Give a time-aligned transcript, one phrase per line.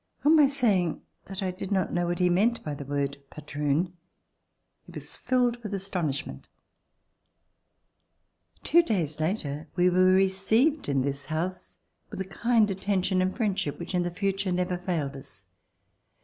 [0.25, 3.93] On my saying that I did not know what he meant by the word "patroon,"
[4.83, 6.49] he was filled with astonishment.
[8.63, 11.77] Two days later we v/ere received in this house
[12.09, 15.45] with a kind attention and friendship which in the future never failed us.